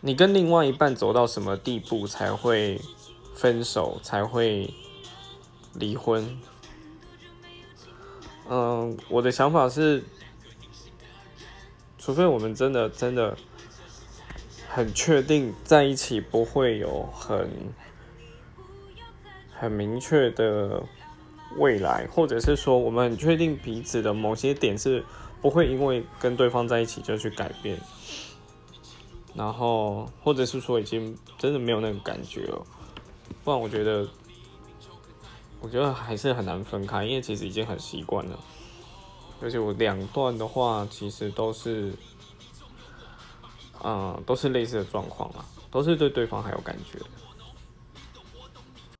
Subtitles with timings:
[0.00, 2.80] 你跟另外一半走到什么地步才会
[3.34, 4.72] 分手，才会
[5.74, 6.38] 离婚？
[8.48, 10.02] 嗯，我的想法是，
[11.98, 13.36] 除非我们真的真的
[14.68, 17.50] 很确定在一起不会有很
[19.52, 20.82] 很明确的
[21.56, 25.04] 未来，或者是说我们很确定彼此的某些点是
[25.42, 27.78] 不会因为跟对方在一起就去改变，
[29.38, 32.66] 然后或者是说已经真的没有那个感觉了，
[33.42, 34.06] 不然我觉得。
[35.60, 38.38] 我觉得还是很难分开，因为其实已经很习惯了。
[39.42, 41.92] 而且我两段的话，其实都是，
[43.82, 47.00] 嗯，都是类似的状况啊，都是对对方还有感觉。